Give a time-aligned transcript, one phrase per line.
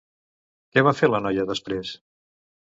[0.75, 1.93] Què va fer la noia després?